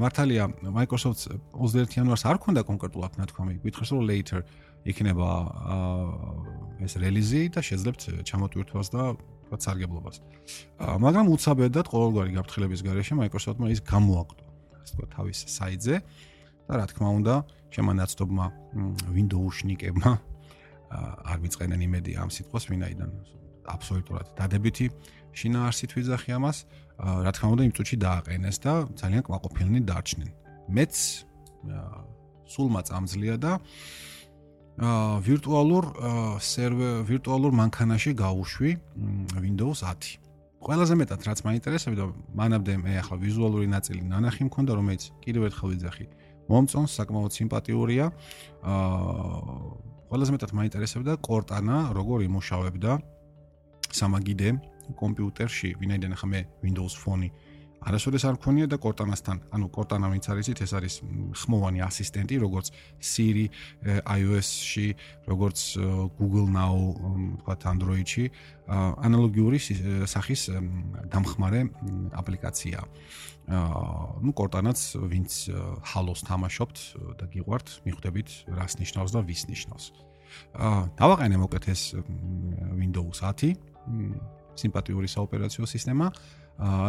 [0.00, 4.40] მართალია Microsoft 21 იანვარს არ ქონდა კონკრეტულად ნათქვამი, გითხარს რომ later
[4.88, 5.28] იქნება
[6.84, 9.02] ეს რელიზი და შეძლებთ ჩამოტვირთვას და
[9.48, 10.16] თქვა სარგებლობას.
[11.04, 14.44] მაგრამ უცაბედად ყოველგვარი გაფრთხილების გარეშე Microsoft-მა ის გამოაკვდა,
[14.80, 15.96] ასე თქვა თავის საიტზე
[16.68, 17.34] და რა თქმა უნდა,
[17.74, 18.46] შემანაცდობმა
[19.16, 20.12] Windows-ნიკებმა
[21.28, 23.10] არ მიწყენენ იმედი ამ სიტყვას, ვინაიდან
[23.74, 24.86] აბსოლუტურად დადებითი
[25.38, 26.58] შინაარსით ვიძახი ამას.
[26.98, 30.30] რა თქმა უნდა, იმ წუთში დააყენეს და ძალიან კმაყოფილნი დარჩნენ.
[30.76, 30.94] მეც
[32.48, 33.52] სულმა წამძლია და
[34.78, 35.84] აა ვირტუალურ
[36.38, 38.70] სერვერ ვირტუალურ მანქანაში გავუშვი
[39.42, 40.18] Windows 10.
[40.58, 42.04] ყველაზე მეტად რაც მაინტერესებდა,
[42.34, 46.06] მანამდე მე ახლა ვიზუალური ნაწილი ნანახი მქონდა, რომელიც კიდევ ერთხელ ვიძახი.
[46.50, 48.06] მომწონს, საკმაოდ სიმპათიურია.
[48.62, 52.92] აა ყველაზე მეტად მაინტერესებდა Cortana, როგორ იმუშავებდა
[53.92, 54.48] სამაგიდე
[54.98, 57.28] კომპიუტერში, ვინაიდან ახლა მე Windows Phone-ი
[57.78, 60.94] არასოდეს არ მქონია და Cortana-სთან, ანუ Cortana ვინც არის ის, ეს არის
[61.38, 63.46] ხმოვანი ასისტენტი, როგორც Siri
[64.02, 64.88] iOS-ში,
[65.30, 65.58] როგორც
[66.18, 66.74] Google Now,
[67.38, 68.24] ვთქვათ Android-ში,
[68.68, 69.58] ანალოგიური
[70.10, 70.50] სახის
[71.06, 71.60] დამხმარე
[72.18, 72.78] აპლიკაცია.
[73.48, 75.48] აა, ну Cortana-ც ვინც
[75.94, 76.76] Halo-ს თამაშობთ
[77.16, 79.84] და გიყვართ, მიხვდებით რას ნიშნავს და ვის ნიშნავს.
[80.52, 81.96] აა, დავაყენე მოკეთ ეს
[82.76, 83.56] Windows 10
[84.58, 86.06] სიმპათიური საოპერაციო სისტემა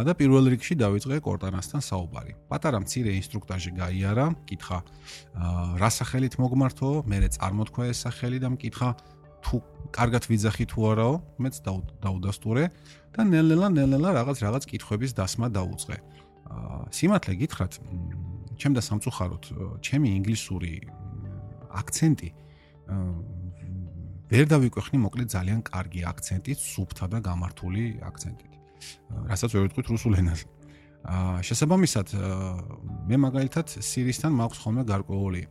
[0.02, 2.32] და პირველ რიგში დავიწყე კორტანასთან საუბარი.
[2.50, 4.78] პატარა მცირე ინსტრუქტაჟი გაიარა, კითხა
[5.78, 8.88] რა სახელით მოგმართო, მე წარმოთქვა ეს სახელი და მკითხა
[9.46, 9.56] თუ
[9.94, 11.54] კარგად ვიძახი თუ არაო, მეც
[12.02, 12.64] დაუდასტურე
[13.14, 15.96] და ნელ-ნელა ნელ-ნელა რაღაც რაღაც კითხვების დასმა დაუწყე.
[16.90, 17.72] სიმართლე გითხრათ,
[18.58, 19.44] ჩემ და სამწუხაროდ,
[19.86, 20.72] ჩემი ინგლისური
[21.70, 22.28] აქცენტი
[24.30, 28.52] ვერ დავიკვეხნი მოკლედ ძალიან კარგი აქცენტით, სუფთა და გამართული აქცენტით.
[29.26, 30.46] რასაც ვერ ვიტყვით რუსულ ენაზე.
[31.00, 32.08] აა შესაბამისად
[33.10, 35.42] მე მაგალითად სირისთან მაქვს ხოლმე გარკვეული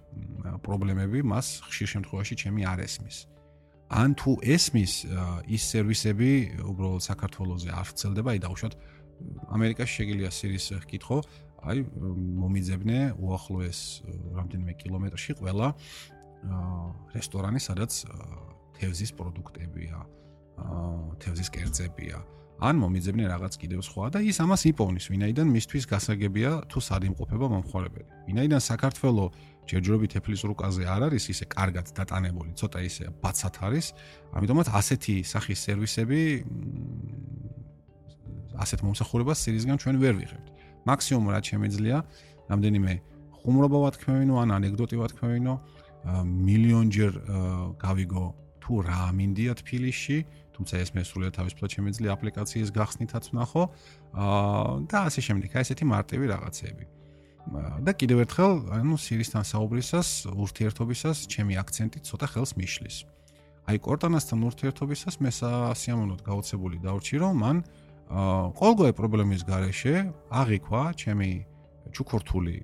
[0.64, 3.18] პრობლემები, მას ხშირ შემთხვევაში ჩემი არ ესმის.
[3.90, 4.94] ან თუ ესმის
[5.50, 6.32] ის სერვისები
[6.72, 8.74] უბრალოდ საქართველოსზე არ ვრცელდება, აი დაუშვათ
[9.50, 11.18] ამერიკაში შეგიძლია სირის კითხო,
[11.68, 11.78] აი
[12.40, 13.80] მომიძებნე უახლოეს
[14.40, 15.68] რამდენიმე კილომეტრში ყველა
[17.18, 17.92] რესტორანი, სადაც
[18.80, 19.98] თევზის პროდუქტებია,
[20.60, 22.18] აა თევზის კერძებია.
[22.60, 27.46] ან მომიძებნე რაღაც კიდევ სხვა და ის ამას იპოვნის, ვინაიდან მისთვის გასაგებია თუ სად იმყოფება
[27.56, 28.10] მომხმარებელი.
[28.28, 29.32] ვინაიდან საქართველოს
[29.70, 33.86] ჯერჯერობით ეფლის რუკაზე არ არის ისე კარგად დატანებული, ცოტა ისე ბაცად არის,
[34.36, 36.22] ამიტომაც ასეთი სახის სერვისები
[38.60, 40.48] ასეთ მომსახურებას სირისგან ჩვენ ვერ ვიღებთ.
[40.90, 41.98] მაქსიმუმ რაც შემიძლია,
[42.52, 42.94] რამდენიმე
[43.40, 45.54] ხუმრობა ვათქმევინო ან ანეკდოტი ვათქმევინო
[46.50, 47.12] მილიონჯერ
[47.80, 48.26] გავიგო
[48.70, 50.18] თუ რა მინდია თბილისში
[50.54, 53.64] თუმცა ეს მე სრულიად თავისუფლად შემეძლია აპლიკაციის გახსნითაც ვნახო.
[54.86, 55.50] და ასე შემდეგ.
[55.58, 56.86] აი ესეთი მარტივი რაღაცეები
[57.82, 62.98] და კიდევ ერთხელ ანუ სირისთან საუბრისას ურთიერთობისას ჩემი აქცენტი ცოტა ხელს მიშლის.
[63.66, 67.58] აი კორტანასთან ურთიერთობისას მე სასიამოვნოდ გაოცებული დავრჩი რომ მან
[68.60, 69.96] ყოველგვარი პრობლემის გარეშე
[70.30, 71.30] აღიქვა ჩემი
[71.90, 72.58] ჩუქურთული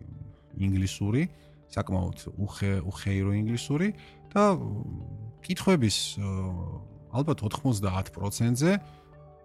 [0.66, 1.22] ინგლისური
[1.74, 3.88] საკმაოდ უხე უხეირო ინგლისური
[4.34, 4.44] და
[5.46, 5.98] კითხვების
[7.16, 8.72] ალბათ 90%-ზე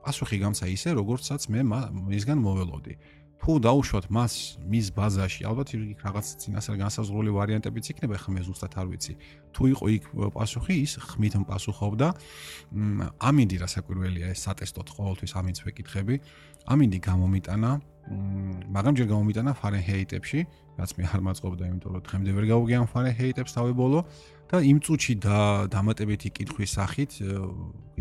[0.01, 1.61] პასუხი გამცა ისე, როგორცაც მე
[2.09, 2.95] მისგან მოველოდი.
[3.41, 4.33] თუ დაუშვათ მას
[4.69, 9.15] მის ბაზაში, ალბათ იქ რაღაც წინასწარ განსაზღვრული ვარიანტებიც იქნება, ხა მე ზუსტად არ ვიცი.
[9.57, 10.05] თუ იყო იქ
[10.37, 12.09] პასუხი, ის ხმით პასუხობდა.
[13.17, 16.15] ამინდი რასაკვირველია ეს სატესტოთ ყოველთვის ამინდს ვეკითხები.
[16.69, 17.71] ამინდი გამომიტანა,
[18.77, 20.41] მაგრამ ჯერ გამომიტანა ფარენჰეიტებში,
[20.77, 23.99] რაც მე არ მაწყობდა, იმიტომ რომ დღემდე ვერ გავუგე ამ ფარენჰეიტებს თავებოლო.
[24.51, 25.39] და იმ წუთში და
[25.71, 27.13] დამატებითი კითხვის სახით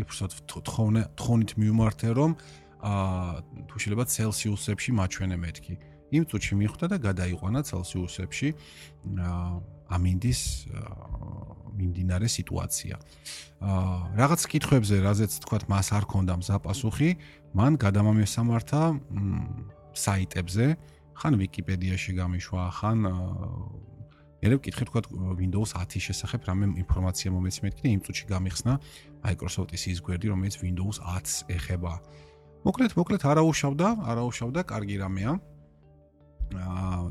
[0.02, 2.30] უბრალოდ თხოვნე თხოვნით მიუმართე რომ
[2.80, 5.74] აა თუ შეიძლება ცელსიუსებში მაჩვენე მეთქი.
[6.10, 8.48] იმ წუთში მიხვდა და გადაიყვანა ცელსიუსებში
[9.94, 10.40] ამინდის
[11.76, 12.94] მიმდინარე სიტუაცია.
[13.62, 17.10] აა რაღაც კითხვებზე რაზეც თქვათ მას არ ქონდა მზაპასუხი
[17.54, 18.82] მან გადამამესამართა
[19.94, 20.66] საიტებზე.
[21.20, 22.98] ხან ვიკიპედიაში გამიშვა ხან
[24.40, 25.00] მე ვკითხე თქვა
[25.36, 28.72] Windows 10-ის შესახებ რამე ინფორმაცია მომეცი და იმ წუთში გამიხსნა
[29.20, 31.92] Microsoft-ის ის გვერდი, რომელიც Windows 10-ს ეხება.
[32.64, 35.32] მოკლედ, მოკლედ არაუშავდა, არაუშავდა, კარგი რამეა.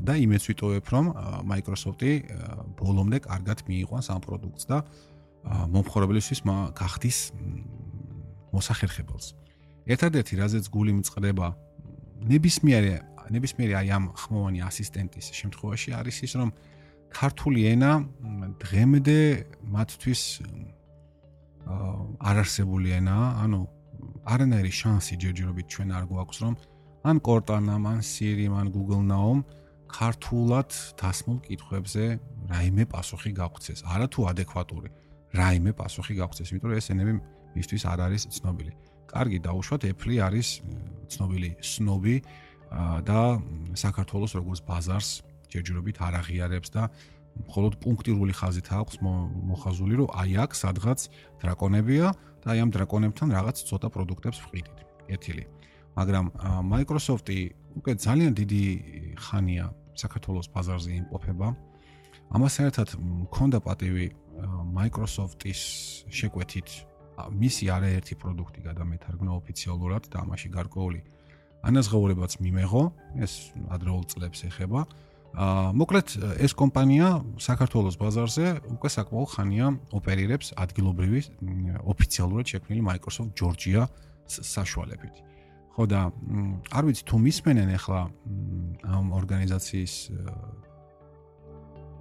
[0.04, 1.06] და იმეც ვიტოვებ, რომ
[1.48, 2.12] Microsoft-ი
[2.76, 4.78] ბოლომდე კარგად მიიყვანს ამ პროდუქტს და
[5.72, 6.40] მომხმარებლისთვის
[6.76, 7.18] გახდის
[8.52, 9.26] მოსახერხებელს.
[9.88, 11.46] ერთადერთი რაზეც გული მწყდება
[12.28, 12.92] ნებისმიერი
[13.30, 16.50] ნებისმიერი აი ამ ხმოვანი ასისტენტის შემთხვევაში არის ის, რომ
[17.10, 17.92] ქართული ენა
[18.62, 19.18] დღემდე
[19.74, 20.22] მათთვის
[22.30, 23.58] არარსებული ენაა, ანუ
[24.30, 26.54] არანაირი შანსი ჯერჯერობით ჩვენ არ გვაქვს, რომ
[27.10, 29.38] ან კორტანამ, ან სირიმ, ან Google Now-მ
[29.90, 30.70] ქართულად
[31.00, 32.04] დასმულ კითხვებზე
[32.50, 34.88] რაიმე პასუხი გაგვცეს, არა თუ ადეკვატური,
[35.34, 37.12] რაიმე პასუხი გაგვცეს, იმიტომ რომ ეს ენები
[37.56, 38.72] მისთვის არ არის ცნობილი.
[39.10, 40.48] კარგი დაუშვათ, Apple არის
[41.10, 42.16] ცნობილი სნობი
[43.02, 43.20] და
[43.74, 45.10] საქართველოს როგორც ბაზარს
[45.52, 46.82] ჯერჯერობით არ აღიარებს და
[47.46, 51.00] მხოლოდ პუნქტირული ხაზით აქვს მოხაზული, რომ აი აქ სადღაც
[51.40, 52.06] დრაკონებია
[52.42, 54.78] და აი ამ დრაკონებთან რაღაც ცოტა პროდუქტებს ვყიდით.
[55.10, 55.44] ეთილი.
[55.98, 56.24] მაგრამ
[56.70, 57.38] Microsoft-ი
[57.78, 58.64] უკვე ძალიან დიდი
[59.18, 59.66] ხანია
[59.98, 61.48] საქართველოს ბაზარზე იმყოფება.
[62.30, 62.88] ამასთან ერთად
[63.26, 64.06] მქონდა პატივი
[64.78, 65.60] Microsoft-ის
[66.18, 66.68] შეკვეთით
[67.42, 71.00] მისი არაერთი პროდუქტი გადამეთარგმნა ოფიციალურად და ამაში გარკვეული
[71.68, 72.82] ანაზღაურებაც მიმეღო.
[73.24, 73.32] ეს
[73.74, 74.80] ადრეულ წლებს ეხება.
[74.86, 76.08] აა მოკლედ
[76.42, 81.20] ეს კომპანია საქართველოს ბაზარზე უკვე საკმაო ხანია ოპერირებს ადგილობრივი
[81.86, 83.86] ოფიციალურად შექმნილი Microsoft Georgia
[84.26, 85.14] საშუალებით.
[85.70, 86.10] ხო და
[86.74, 88.00] არ ვიცი თუ მისმენენ ახლა
[88.90, 89.94] ამ ორგანიზაციის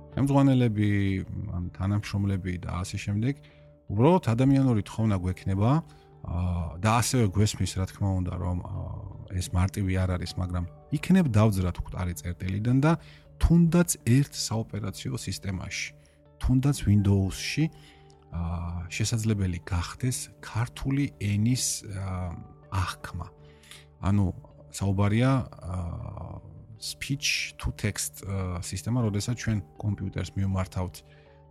[0.10, 0.90] ხელმძღვანელები,
[1.54, 3.34] ან თანამშრომლები და ასე შემდეგ,
[3.94, 5.70] უბრალოდ ადამიანური თხოვნა გვექნება
[6.26, 8.58] აა და ასევე გვესმის რა თქმა უნდა რომ
[9.36, 10.66] ეს მარტივი არ არის, მაგრამ
[10.96, 12.92] იქნებ დავძრათ კვტარი წერტილიდან და
[13.40, 15.88] თუნდაც ერთ საოპერაციო სისტემაში,
[16.42, 17.66] თუნდაც Windows-ში
[18.30, 21.86] აა შესაძლებელი გახდეს ქართული ენის
[22.70, 23.28] აღქმა.
[24.06, 24.26] ანუ
[24.70, 26.42] საუბარია აა
[26.80, 28.24] speech to text
[28.64, 30.96] სისტემა, როდესაც ჩვენ კომპიუტერს მიმართავთ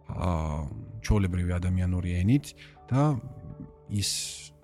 [0.09, 0.59] აა
[1.05, 2.55] ჩოლებრივი ადამიანური ენით
[2.89, 3.19] და
[3.91, 4.11] ის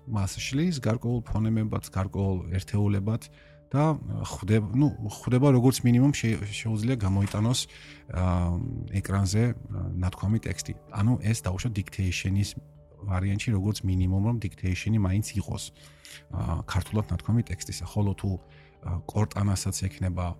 [0.07, 3.29] მას შლის გარკვეულ ფონემებად, გარკვეულ ერთეულებად
[3.73, 3.97] და
[4.29, 7.59] ხვდება, ну, ხვდება როგორც მინიმუმ შეუძლია გამოიტანოს
[9.01, 9.43] ეკრანზე
[9.99, 10.73] ნათქვამი ტექსტი.
[10.93, 12.49] ანუ ეს დაუშვა dictation-ის
[13.05, 15.63] ვარიანტი, როგორც მინიმუმ რომ dictation-ი მაინც იყოს
[16.69, 17.85] ქართულად ნათქვამი ტექსტისა.
[17.89, 18.29] ხოლო თუ
[19.09, 20.37] კორტანასაც ექნება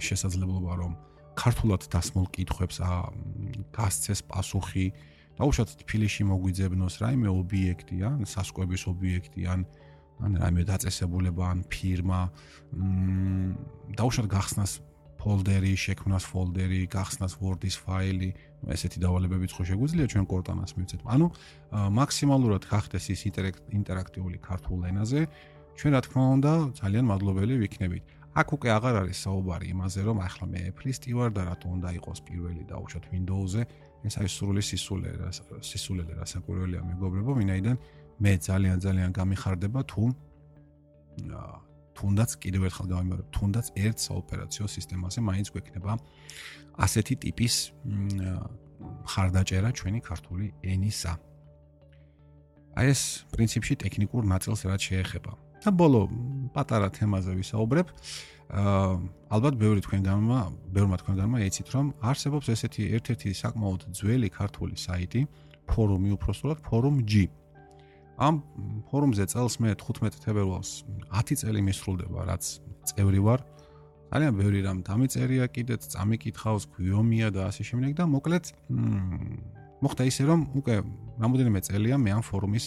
[0.00, 0.92] შესაძლებლობა რომ
[1.36, 2.76] ქართულად დასმულ კითხვებს
[3.72, 4.92] გასცეს პასუხი
[5.38, 9.60] დაუშვათ თბილისში მოგვიძებნოს რაიმე ობიექტი ან სასკვების ობიექტი ან
[10.22, 12.20] ან რაიმე დაწესებულება ან ფირმა
[12.78, 14.72] მ დაუშვათ გახსნას
[15.22, 18.30] ფოლდერი, შექმნას ფოლდერი, გახსნას Word-ის ფაილი,
[18.74, 21.00] ესეთი დავალებებიც ხო შეგვიძლია ჩვენ კორტანას მივცეთ.
[21.14, 21.26] ანუ
[21.98, 23.20] მაქსიმალურად გახდეს ის
[23.78, 25.20] ინტერაქტიული ქართულ ენაზე,
[25.78, 28.02] ჩვენ რა თქმა უნდა ძალიან მადლობელი ვიქნებით.
[28.32, 32.18] აქ უკვე აღარ არის საუბარი იმაზე, რომ ახლა მე Apple-ის ტივარ და რატო უნდა იყოს
[32.26, 33.62] პირველი დაუშვათ Windows-ზე,
[34.02, 35.10] ეს არის სრული სისულე,
[35.62, 37.76] სისულელე რასაკვირველია მეგობრებო, ვინაიდან
[38.22, 40.02] მე ძალიან ძალიან გამიხარდება თუ
[41.92, 45.92] თუნდაც კიდევ ერთხელ გავიმეორებ, თუნდაც ერთ საოპერაციო სისტემაზე მაინც გვექნება
[46.82, 47.54] ასეთი ტიპის
[49.12, 51.12] ხარდაჭერა ჩვენი ქართული ენისა.
[52.72, 53.02] აი ეს
[53.36, 55.32] პრინციპში ტექნიკურ ნაწილს რაც შეეხება.
[55.62, 56.10] და ბოლო
[56.50, 57.86] პატარა თემაზე ვისაუბრებ.
[57.86, 60.40] აა ალბათ ბევრი თქვენგანმა,
[60.74, 65.22] ბევრმა თქვენგანმა ეცით, რომ არსებობს ესეთი ერთ-ერთი საკმაოდ ძველი ქართული საიტი,
[65.68, 67.30] ფორუმი უпростоლად forum.g.
[68.20, 68.44] ამ
[68.90, 72.44] ფორუმზე წელს მე 15 თებერვალს 10 წელი მისრულდება, რაც
[72.92, 73.40] წევრი ვარ.
[74.12, 78.44] ძალიან ბევრი რამ დამიწერია კიდეც, წამიკითხავს, გვიომია და ასე შემდეგ და მოკლედ
[79.82, 80.74] მოხდა ისე რომ უკვე
[81.18, 82.66] რამოდენიმე წელია მე ამ ფორუმის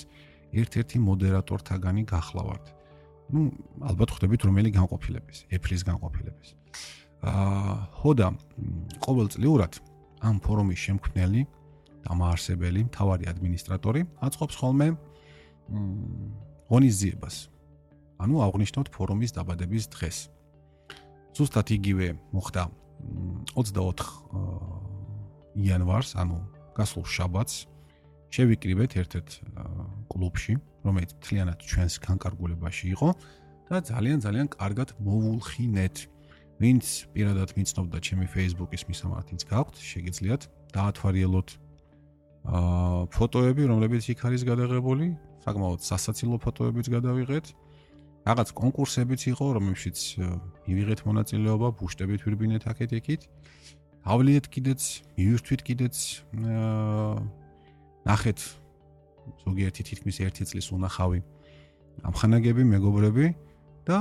[0.52, 2.66] ერთ-ერთი მოდერატორთაგანი გახლავართ.
[3.34, 3.50] Ну,
[3.82, 6.50] ალბათ ხვდებით რომელი განყოფილების, ეფლის განყოფილების.
[7.26, 8.28] აა, ხოდა
[9.02, 9.74] ყოველწლიურად
[10.26, 11.42] ამ ფორუმის შემქმნელი,
[12.06, 14.88] დამაარსებელი, მთავარი ადმინისტრატორი აწყობს ხოლმე
[16.70, 17.36] ღონისძიებას.
[18.22, 20.18] ანუ აღნიშნოთ ფორუმის დაბადების დღეს.
[21.36, 22.64] ზუსტად იგივე მოხდა
[23.58, 24.06] 24
[25.56, 26.38] იანვარს, ანუ
[26.78, 27.56] გასულ შაბათს
[28.36, 29.30] შევიკრიბეთ ერთ-ერთ
[30.12, 30.54] კლუბში,
[30.86, 33.10] რომელიც თლიანად ჩვენს განკარგულებაში იყო
[33.70, 35.98] და ძალიან ძალიან კარგად მოვულხინეთ.
[36.56, 41.50] ვინც პირადად მიცნობდა ჩემი Facebook-ის მისამართიც გაქვთ, შეგიძლიათ დაათვალიეროთ
[42.46, 45.06] აა ფოტოები, რომლებიც იქ არის გადაღებული,
[45.44, 47.46] საკმაოდ სასაცილო ფოტოებიც გადავიღეთ.
[48.26, 49.98] რაღაც კონკურსებიც იყო, რომელშიც
[50.66, 53.22] მივიღეთ მონაწილეობა, ბუშტებით ვირბინეთ აქეთ-იქით.
[54.06, 54.82] ავლიეთ კიდეც,
[55.18, 55.96] მივირთვით კიდეც
[56.34, 57.20] აა
[58.06, 58.40] ნახეთ
[59.46, 61.20] ზოგიერთი თითქმის 1 წლის უნახავი
[62.04, 63.28] ამხანაგები მეგობრები
[63.88, 64.00] და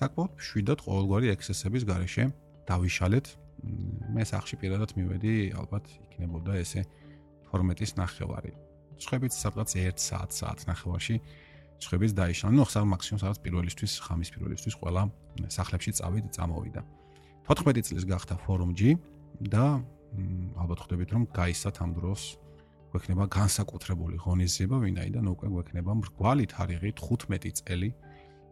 [0.00, 2.24] საკმაოდ შვიდად ყოველგვარი ექსესების გარეშე
[2.68, 3.26] დავიშალეთ.
[4.12, 6.84] მე სახში პირადად მივედი, ალბათ იქნებოდა ესე
[7.48, 8.52] ფორმატის ნახევარი.
[9.00, 11.16] ცხებიც სადღაც 1 საათ, საათ ნახევარში
[11.80, 12.52] ცხებიც დაიშალა.
[12.52, 15.02] ნუ ხსარ მაქსიმუმ სადღაც პირველისთვის, ხამის პირველისთვის ყველა
[15.56, 16.80] სახლებში წავიდ, წამოვიდა.
[17.48, 18.96] 14 წლის გახდა ფორუმ G
[19.40, 19.80] და
[20.60, 22.22] ალბათ ხვდებით რომ გაისათ ამ დროს
[22.92, 27.90] გვექნება განსაკუთრებული ღონისძიება, ვინაიდან უკვე გვექნება მრგვალი თარიღი 15 წელი.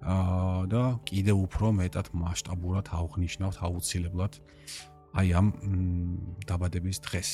[0.04, 4.32] აა და კიდევ უფრო მეტად მასშტაბურად აღნიშნავთ აუცილებლად
[5.16, 5.48] აი ამ
[6.44, 7.30] დაბადების დღეს.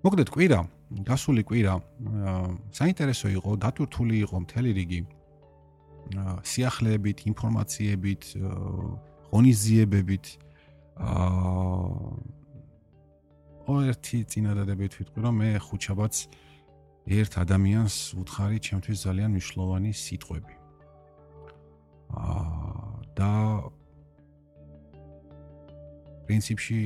[0.00, 0.60] მოგდეთ კვირა,
[1.04, 1.74] გასული კვირა.
[2.72, 5.00] საინტერესო იყო, დატვირთული იყო მთელი რიგი.
[6.40, 8.22] სიახლეებით, ინფორმაციებით,
[9.28, 10.24] ღონისძიებებით.
[10.96, 12.37] აა
[13.68, 16.14] ერთი წინადადებით ვიტყვი რომ მე ხუჩაბაც
[17.08, 20.54] ერთ ადამიანს უთხარი ჩემთვის ძალიან მნიშვნელოვანი სიტყვები.
[22.08, 23.30] აა და
[26.24, 26.80] პრინციპში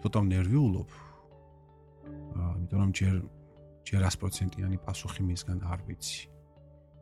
[0.00, 0.90] ცოტა ნერვიულობ.
[2.36, 3.14] აა იმიტომ რომ ჯერ
[3.86, 6.22] ჯერ 100%-იანი პასუხი მისგან არ ვიცი.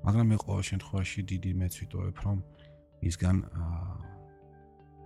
[0.04, 2.38] მაგრამ მე ყოველ შემთხვევაში დიდი მეც ვიტოვებ რომ
[3.02, 3.94] მისგან აა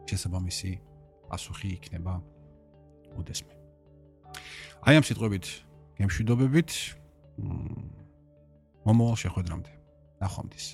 [0.08, 0.72] შესაბამისი
[1.28, 2.14] პასუხი იქნება.
[3.18, 3.54] უდესმე.
[4.86, 5.46] აი ამ სიტყვებით
[5.98, 6.70] გემშვიდობებით.
[8.86, 9.70] მომავალ შეხვედრამდე.
[10.22, 10.66] ნახვამდის.